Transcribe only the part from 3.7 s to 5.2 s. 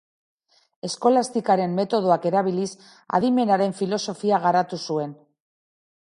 filosofia garatu zuen.